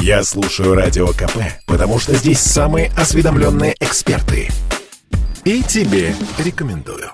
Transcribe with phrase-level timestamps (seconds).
[0.00, 4.48] Я слушаю Радио КП, потому что здесь самые осведомленные эксперты.
[5.44, 7.10] И тебе рекомендую.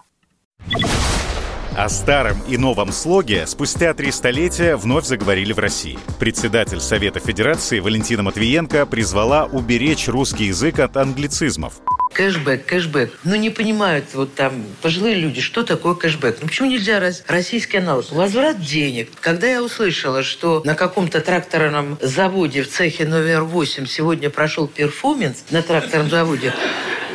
[1.77, 5.99] О старом и новом слоге спустя три столетия вновь заговорили в России.
[6.21, 11.81] Председатель Совета Федерации Валентина Матвиенко призвала уберечь русский язык от англицизмов.
[12.15, 13.11] Кэшбэк, кэшбэк.
[13.25, 16.39] Ну, не понимают вот там пожилые люди, что такое кэшбэк.
[16.41, 18.11] Ну, почему нельзя раз, российский аналог?
[18.13, 19.11] Возврат денег.
[19.21, 25.45] Когда я услышала, что на каком-то тракторном заводе в цехе номер 8 сегодня прошел перформанс
[25.51, 26.55] на тракторном заводе,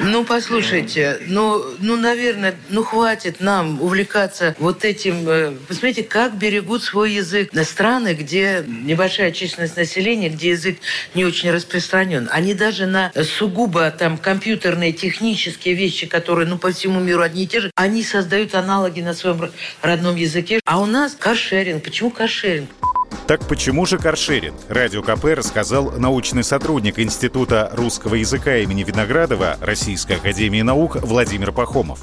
[0.02, 5.27] ну, послушайте, ну, ну, наверное, ну, хватит нам увлекаться вот этим.
[5.27, 10.77] Э, посмотрите, как берегут свой язык на страны, где небольшая численность населения, где язык
[11.16, 12.30] не очень распространен.
[12.31, 17.47] Они даже на сугубо там компьютерные, технические вещи, которые, ну, по всему миру одни и
[17.47, 20.59] те же, они создают аналоги на своем родном языке.
[20.66, 21.84] А у нас каршеринг.
[21.84, 22.70] Почему каршеринг?
[23.27, 24.55] Так почему же каршеринг?
[24.70, 32.00] Радио КП рассказал научный сотрудник Института русского языка имени Виноградова Российской академии наук Владимир Пахомов.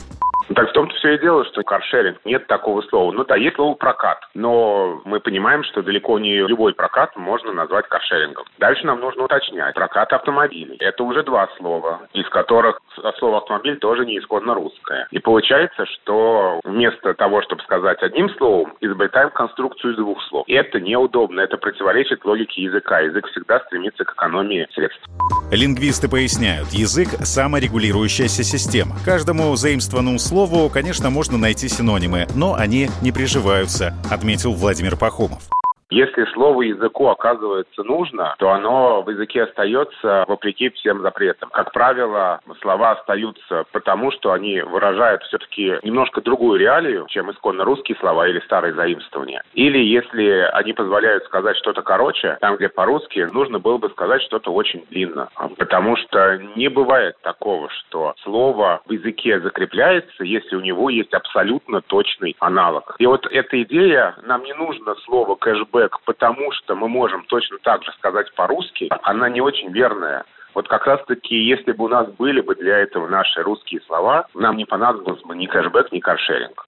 [0.54, 3.12] Так в том-то все и дело, что каршеринг нет такого слова.
[3.12, 7.88] Ну да, есть слово прокат, но мы понимаем, что далеко не любой прокат можно назвать
[7.88, 8.44] каршерингом.
[8.58, 9.74] Дальше нам нужно уточнять.
[9.74, 10.76] Прокат автомобилей.
[10.80, 12.80] Это уже два слова, из которых
[13.18, 15.06] слово автомобиль тоже не исходно русское.
[15.10, 20.44] И получается, что вместо того, чтобы сказать одним словом, изобретаем конструкцию из двух слов.
[20.48, 23.00] И это неудобно, это противоречит логике языка.
[23.00, 25.02] Язык всегда стремится к экономии средств.
[25.50, 28.96] Лингвисты поясняют, язык– саморегулирующаяся система.
[29.04, 35.42] Каждому заимствованному слову слову, конечно, можно найти синонимы, но они не приживаются, отметил Владимир Пахомов.
[35.90, 41.48] Если слово языку оказывается нужно, то оно в языке остается вопреки всем запретам.
[41.50, 47.96] Как правило, слова остаются потому, что они выражают все-таки немножко другую реалию, чем исконно русские
[47.98, 49.44] слова или старые заимствования.
[49.54, 54.52] Или если они позволяют сказать что-то короче, там, где по-русски, нужно было бы сказать что-то
[54.52, 55.28] очень длинно.
[55.56, 61.80] Потому что не бывает такого, что слово в языке закрепляется, если у него есть абсолютно
[61.80, 62.96] точный аналог.
[62.98, 67.58] И вот эта идея, нам не нужно слово кэшбэк кэшбэк, потому что мы можем точно
[67.62, 70.24] так же сказать по-русски, она не очень верная.
[70.54, 74.56] Вот как раз-таки, если бы у нас были бы для этого наши русские слова, нам
[74.56, 76.64] не понадобилось бы ни кэшбэк, ни каршеринг.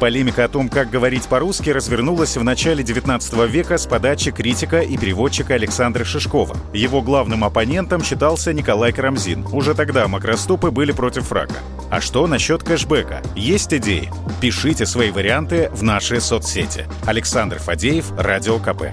[0.00, 4.96] Полемика о том, как говорить по-русски, развернулась в начале 19 века с подачи критика и
[4.96, 6.54] переводчика Александра Шишкова.
[6.72, 9.44] Его главным оппонентом считался Николай Карамзин.
[9.52, 11.54] Уже тогда макростопы были против фрака.
[11.92, 13.20] А что насчет кэшбэка?
[13.36, 14.10] Есть идеи?
[14.40, 16.86] Пишите свои варианты в наши соцсети.
[17.04, 18.84] Александр Фадеев, Радио КП.